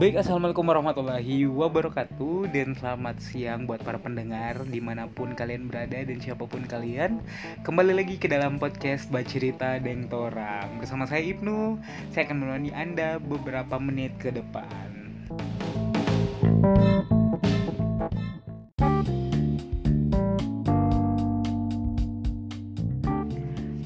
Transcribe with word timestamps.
Baik, 0.00 0.16
Assalamualaikum 0.16 0.64
warahmatullahi 0.64 1.44
wabarakatuh 1.44 2.48
Dan 2.48 2.72
selamat 2.72 3.20
siang 3.20 3.68
buat 3.68 3.84
para 3.84 4.00
pendengar 4.00 4.64
Di 4.64 4.80
mana 4.80 5.04
pun 5.12 5.36
kalian 5.36 5.68
berada 5.68 6.00
dan 6.00 6.16
siapa 6.16 6.48
pun 6.48 6.64
kalian. 6.64 7.20
Kembali 7.60 7.92
lagi 7.92 8.16
ke 8.16 8.24
dalam 8.24 8.56
podcast 8.56 9.12
Bacerita 9.12 9.76
Deng 9.76 10.08
Torang. 10.08 10.80
Bersama 10.80 11.04
saya 11.04 11.20
Ibnu 11.20 11.76
Saya 12.16 12.32
akan 12.32 12.36
menemani 12.40 12.72
Anda 12.72 13.20
beberapa 13.20 13.76
menit 13.76 14.16
ke 14.16 14.32
depan 14.32 14.88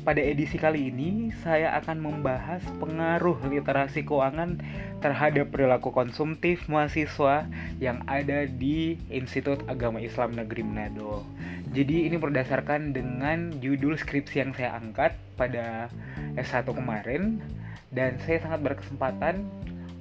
Pada 0.05 0.21
edisi 0.21 0.61
kali 0.61 0.93
ini, 0.93 1.33
saya 1.41 1.73
akan 1.81 1.97
membahas 1.97 2.61
pengaruh 2.77 3.41
literasi 3.49 4.05
keuangan 4.05 4.61
terhadap 5.01 5.49
perilaku 5.49 5.97
konsumtif 5.97 6.69
mahasiswa 6.69 7.49
yang 7.81 8.05
ada 8.05 8.45
di 8.45 9.01
Institut 9.09 9.65
Agama 9.65 10.05
Islam 10.05 10.37
Negeri 10.37 10.61
Manado. 10.61 11.25
Jadi 11.73 12.05
ini 12.05 12.21
berdasarkan 12.21 12.93
dengan 12.93 13.57
judul 13.65 13.97
skripsi 13.97 14.45
yang 14.45 14.53
saya 14.53 14.77
angkat 14.77 15.17
pada 15.41 15.89
S1 16.37 16.69
kemarin 16.69 17.41
dan 17.89 18.21
saya 18.29 18.45
sangat 18.45 18.61
berkesempatan 18.61 19.41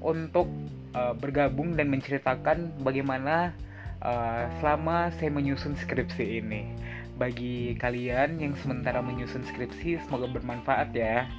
untuk 0.03 0.51
uh, 0.99 1.15
bergabung 1.15 1.79
dan 1.79 1.87
menceritakan 1.87 2.75
bagaimana 2.83 3.55
uh, 4.03 4.51
selama 4.59 5.15
saya 5.15 5.31
menyusun 5.31 5.79
skripsi 5.79 6.43
ini 6.43 6.75
bagi 7.17 7.77
kalian 7.77 8.41
yang 8.41 8.53
sementara 8.57 8.99
menyusun 8.99 9.45
skripsi 9.45 10.01
semoga 10.05 10.25
bermanfaat 10.29 10.89
ya. 10.97 11.29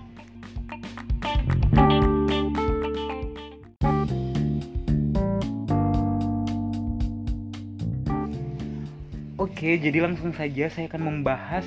Oke, 9.34 9.76
jadi 9.76 10.00
langsung 10.00 10.32
saja 10.32 10.72
saya 10.72 10.86
akan 10.88 11.02
membahas 11.04 11.66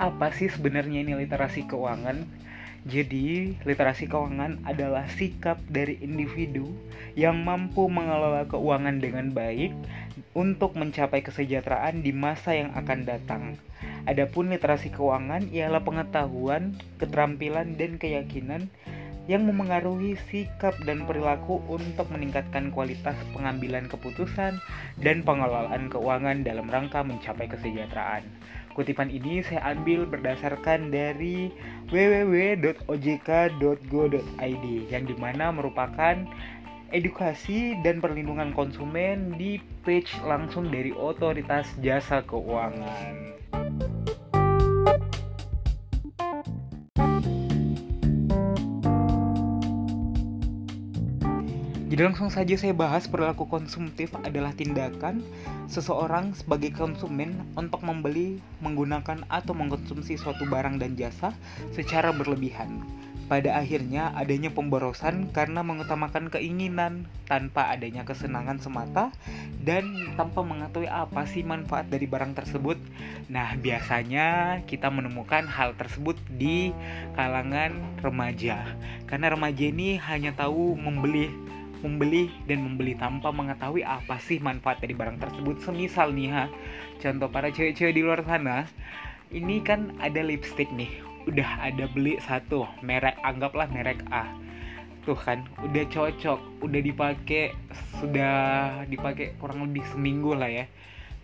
apa 0.00 0.34
sih 0.34 0.50
sebenarnya 0.50 1.06
ini 1.06 1.14
literasi 1.14 1.62
keuangan. 1.68 2.26
Jadi, 2.84 3.56
literasi 3.64 4.12
keuangan 4.12 4.60
adalah 4.68 5.08
sikap 5.08 5.56
dari 5.72 5.96
individu 6.04 6.68
yang 7.16 7.40
mampu 7.40 7.88
mengelola 7.88 8.44
keuangan 8.44 9.00
dengan 9.00 9.32
baik 9.32 9.72
untuk 10.36 10.76
mencapai 10.76 11.24
kesejahteraan 11.24 12.04
di 12.04 12.12
masa 12.12 12.52
yang 12.52 12.76
akan 12.76 13.08
datang. 13.08 13.42
Adapun 14.04 14.52
literasi 14.52 14.92
keuangan 14.92 15.48
ialah 15.48 15.80
pengetahuan, 15.80 16.76
keterampilan, 17.00 17.72
dan 17.80 17.96
keyakinan 17.96 18.68
yang 19.24 19.48
memengaruhi 19.48 20.20
sikap 20.28 20.76
dan 20.84 21.08
perilaku 21.08 21.64
untuk 21.70 22.04
meningkatkan 22.12 22.68
kualitas 22.68 23.16
pengambilan 23.32 23.88
keputusan 23.88 24.60
dan 25.00 25.24
pengelolaan 25.24 25.88
keuangan 25.88 26.44
dalam 26.44 26.68
rangka 26.68 27.00
mencapai 27.00 27.48
kesejahteraan. 27.48 28.24
Kutipan 28.74 29.06
ini 29.06 29.40
saya 29.46 29.72
ambil 29.72 30.02
berdasarkan 30.04 30.90
dari 30.90 31.54
www.ojk.go.id 31.94 32.66
yang 34.90 35.04
di 35.06 35.14
mana 35.14 35.54
merupakan 35.54 36.18
edukasi 36.90 37.78
dan 37.86 38.02
perlindungan 38.02 38.50
konsumen 38.50 39.38
di 39.38 39.62
page 39.86 40.10
langsung 40.26 40.74
dari 40.74 40.90
Otoritas 40.90 41.70
Jasa 41.82 42.22
Keuangan. 42.26 43.34
Jadi 51.84 52.00
langsung 52.00 52.32
saja 52.32 52.56
saya 52.56 52.72
bahas 52.72 53.04
perilaku 53.04 53.44
konsumtif 53.44 54.08
adalah 54.24 54.56
tindakan 54.56 55.20
seseorang 55.68 56.32
sebagai 56.32 56.72
konsumen 56.72 57.44
untuk 57.60 57.84
membeli, 57.84 58.40
menggunakan 58.64 59.28
atau 59.28 59.52
mengkonsumsi 59.52 60.16
suatu 60.16 60.48
barang 60.48 60.80
dan 60.80 60.96
jasa 60.96 61.36
secara 61.76 62.08
berlebihan 62.10 62.80
pada 63.24 63.56
akhirnya 63.56 64.12
adanya 64.12 64.52
pemborosan 64.52 65.32
karena 65.32 65.64
mengutamakan 65.64 66.28
keinginan 66.28 67.08
tanpa 67.24 67.72
adanya 67.72 68.04
kesenangan 68.04 68.60
semata 68.60 69.08
dan 69.64 70.12
tanpa 70.20 70.44
mengetahui 70.44 70.88
apa 70.92 71.24
sih 71.24 71.40
manfaat 71.40 71.88
dari 71.88 72.04
barang 72.04 72.36
tersebut. 72.36 72.76
Nah, 73.32 73.56
biasanya 73.56 74.60
kita 74.68 74.92
menemukan 74.92 75.48
hal 75.48 75.72
tersebut 75.80 76.20
di 76.36 76.76
kalangan 77.16 77.72
remaja. 78.04 78.68
Karena 79.08 79.32
remaja 79.32 79.64
ini 79.72 79.96
hanya 79.96 80.36
tahu 80.36 80.76
membeli 80.76 81.32
membeli 81.84 82.32
dan 82.48 82.64
membeli 82.64 82.96
tanpa 82.96 83.28
mengetahui 83.28 83.84
apa 83.84 84.16
sih 84.16 84.40
manfaat 84.40 84.80
dari 84.80 84.96
barang 84.96 85.20
tersebut. 85.20 85.60
Semisal 85.60 86.16
nih 86.16 86.32
ha, 86.32 86.44
contoh 86.96 87.28
para 87.28 87.52
cewek-cewek 87.52 87.92
di 87.92 88.00
luar 88.00 88.24
sana, 88.24 88.64
ini 89.28 89.60
kan 89.60 89.92
ada 90.00 90.24
lipstick 90.24 90.72
nih 90.72 91.04
udah 91.28 91.60
ada 91.60 91.84
beli 91.92 92.16
satu 92.24 92.64
merek 92.80 93.20
anggaplah 93.20 93.68
merek 93.68 94.00
A. 94.08 94.24
Tuh 95.04 95.16
kan 95.16 95.44
udah 95.60 95.84
cocok 95.92 96.64
udah 96.64 96.80
dipakai 96.80 97.52
sudah 98.00 98.36
dipakai 98.88 99.36
kurang 99.36 99.68
lebih 99.68 99.84
seminggu 99.92 100.32
lah 100.32 100.48
ya. 100.48 100.64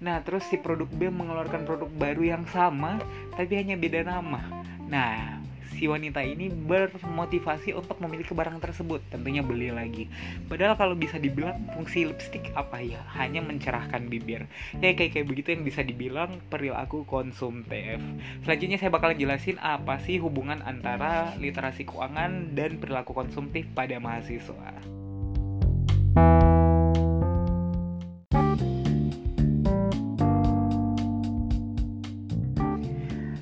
Nah 0.05 0.21
terus 0.21 0.45
si 0.49 0.61
produk 0.61 0.89
B 0.89 1.09
mengeluarkan 1.09 1.65
produk 1.65 1.89
baru 1.89 2.37
yang 2.37 2.45
sama 2.53 3.01
tapi 3.37 3.57
hanya 3.57 3.81
beda 3.81 4.05
nama. 4.05 4.45
Nah 4.85 5.40
si 5.77 5.87
wanita 5.87 6.23
ini 6.23 6.51
bermotivasi 6.51 7.75
untuk 7.75 7.99
memiliki 8.03 8.35
barang 8.35 8.59
tersebut. 8.59 9.03
Tentunya 9.11 9.43
beli 9.43 9.71
lagi. 9.71 10.11
Padahal 10.47 10.75
kalau 10.79 10.95
bisa 10.95 11.17
dibilang 11.17 11.63
fungsi 11.75 12.07
lipstick 12.07 12.51
apa 12.59 12.83
ya? 12.83 13.01
Hanya 13.17 13.43
mencerahkan 13.45 14.07
bibir. 14.11 14.47
Ya 14.79 14.95
kayak 14.95 15.17
kayak 15.17 15.27
begitu 15.27 15.55
yang 15.55 15.63
bisa 15.67 15.81
dibilang 15.83 16.43
perilaku 16.51 17.03
konsumtif 17.07 18.01
selanjutnya 18.45 18.79
saya 18.83 18.91
bakalan 18.91 19.19
jelasin 19.19 19.57
apa 19.63 20.01
sih 20.03 20.19
hubungan 20.19 20.59
antara 20.67 21.35
literasi 21.39 21.87
keuangan 21.87 22.53
dan 22.55 22.83
perilaku 22.83 23.15
konsumtif 23.15 23.67
pada 23.73 23.97
mahasiswa. 24.03 24.75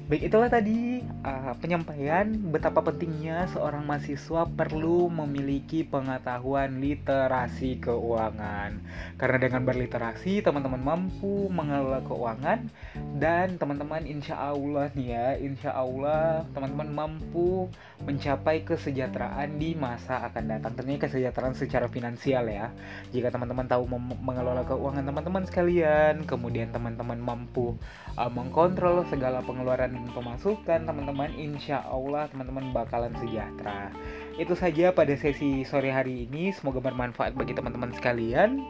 Baik 0.09 0.33
itulah 0.33 0.49
tadi 0.49 0.98
uh, 1.25 1.55
penyampaian 1.59 2.27
betapa 2.51 2.85
pentingnya 2.85 3.51
seorang 3.51 3.83
mahasiswa 3.87 4.47
perlu 4.47 5.11
memiliki 5.11 5.83
pengetahuan 5.83 6.79
literasi 6.79 7.83
keuangan. 7.83 8.79
Karena 9.19 9.39
dengan 9.39 9.63
berliterasi 9.67 10.45
teman-teman 10.45 10.83
mampu 10.83 11.51
mengelola 11.51 12.03
keuangan 12.07 12.71
dan 13.19 13.59
teman-teman 13.59 14.07
insya 14.07 14.39
Allah 14.39 14.91
nih 14.95 15.09
ya, 15.15 15.27
insya 15.39 15.71
Allah 15.75 16.47
teman-teman 16.55 16.91
mampu 16.91 17.67
mencapai 18.03 18.63
kesejahteraan 18.63 19.59
di 19.59 19.75
masa 19.75 20.23
akan 20.31 20.59
datang. 20.59 20.73
Tentunya 20.79 21.01
kesejahteraan 21.03 21.55
secara 21.59 21.91
finansial 21.91 22.47
ya. 22.47 22.71
Jika 23.11 23.35
teman-teman 23.35 23.67
tahu 23.67 23.91
mengelola 24.23 24.63
keuangan 24.67 25.03
teman-teman 25.03 25.45
sekalian, 25.49 26.23
kemudian 26.27 26.71
teman-teman 26.71 27.19
mampu 27.19 27.75
uh, 28.15 28.31
mengkontrol 28.31 29.03
segala 29.11 29.43
pengeluaran 29.43 29.91
dan 29.95 30.07
pemasukan 30.15 30.81
teman-teman 31.09 31.41
insya 31.41 31.81
Allah 31.89 32.29
teman-teman 32.29 32.69
bakalan 32.77 33.17
sejahtera. 33.17 33.89
Itu 34.37 34.53
saja 34.53 34.93
pada 34.93 35.17
sesi 35.17 35.65
sore 35.65 35.89
hari 35.89 36.29
ini. 36.29 36.53
Semoga 36.53 36.85
bermanfaat 36.85 37.33
bagi 37.33 37.57
teman-teman 37.57 37.97
sekalian. 37.97 38.61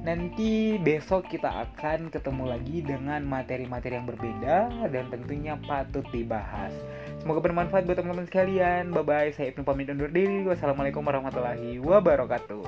Nanti 0.00 0.80
besok 0.80 1.28
kita 1.28 1.68
akan 1.68 2.08
ketemu 2.08 2.44
lagi 2.48 2.80
dengan 2.80 3.20
materi-materi 3.28 4.00
yang 4.00 4.08
berbeda 4.08 4.88
dan 4.88 5.04
tentunya 5.12 5.60
patut 5.68 6.08
dibahas. 6.08 6.72
Semoga 7.20 7.44
bermanfaat 7.44 7.84
buat 7.84 8.00
teman-teman 8.00 8.24
sekalian. 8.24 8.96
Bye 8.96 9.04
bye 9.04 9.28
saya 9.36 9.52
Ibnu 9.52 9.60
pamit 9.60 9.92
undur 9.92 10.08
diri. 10.08 10.48
Wassalamualaikum 10.48 11.04
warahmatullahi 11.04 11.76
wabarakatuh 11.76 12.64